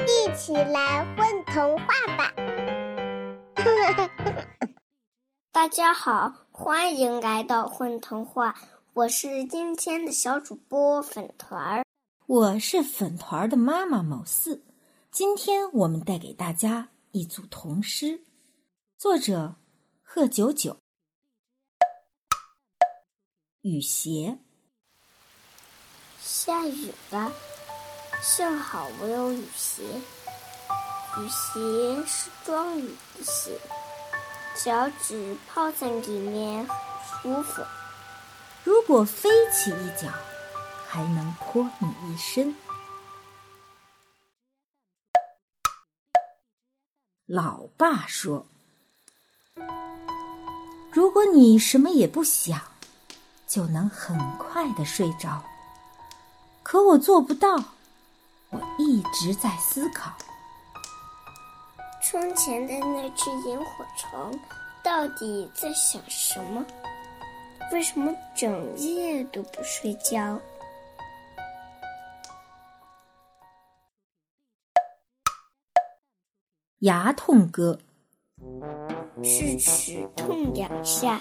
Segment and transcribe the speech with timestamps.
[0.00, 2.32] 一起来混童话吧！
[5.52, 8.54] 大家好，欢迎来到混童话，
[8.94, 11.84] 我是今天的小主播粉团儿，
[12.26, 14.64] 我是粉团儿的妈妈某四。
[15.10, 18.24] 今天我们带给大家一组童诗，
[18.96, 19.56] 作者
[20.02, 20.78] 贺九九。
[23.60, 24.38] 雨鞋。
[26.18, 27.30] 下雨了，
[28.22, 29.82] 幸好我有雨鞋。
[29.82, 33.58] 雨鞋是装雨的鞋，
[34.54, 37.62] 脚趾泡在里面很舒服。
[38.62, 40.08] 如果飞起一脚，
[40.86, 42.54] 还能泼你一身。
[47.26, 48.46] 老爸说
[50.92, 52.60] ：“如果你什么也不想，
[53.48, 55.42] 就能很快的睡着。
[56.62, 57.62] 可我做不到，
[58.52, 60.12] 我一直在思考。
[62.02, 64.38] 窗前的那只萤火虫
[64.84, 66.64] 到底在想什么？
[67.72, 70.38] 为什么整夜都不睡觉？”
[76.80, 77.78] 牙痛歌。
[79.22, 81.20] 智齿痛两下，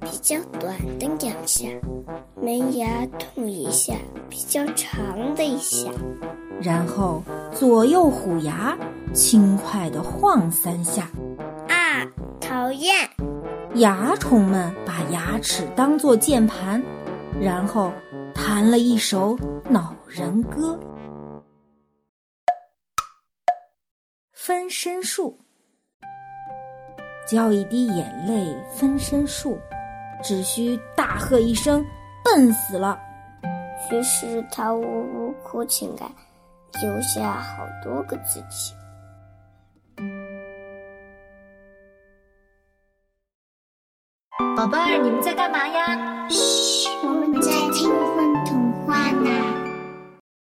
[0.00, 1.68] 比较短的两下；
[2.40, 3.94] 门牙痛一下，
[4.28, 5.90] 比较长的一下。
[6.62, 8.78] 然后左右虎牙
[9.12, 11.10] 轻快地晃三下。
[11.68, 12.06] 啊，
[12.40, 12.94] 讨厌！
[13.74, 16.80] 蚜虫们把牙齿当作键盘，
[17.40, 17.92] 然后
[18.32, 19.36] 弹了一首
[19.68, 20.78] 恼人歌。
[24.32, 25.36] 分身术。
[27.30, 29.56] 浇一滴眼泪，分身术，
[30.20, 31.86] 只需大喝一声
[32.24, 32.98] “笨死了”，
[33.92, 36.10] 于是他呜呜哭起来，
[36.82, 38.74] 留下好多个自己。
[44.56, 46.28] 宝贝儿，你们在干嘛呀？
[46.28, 46.89] 嘘。